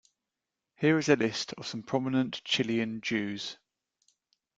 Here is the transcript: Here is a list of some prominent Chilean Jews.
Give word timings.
Here 0.77 0.97
is 0.97 1.09
a 1.09 1.15
list 1.15 1.53
of 1.59 1.67
some 1.67 1.83
prominent 1.83 2.43
Chilean 2.43 3.01
Jews. 3.01 3.59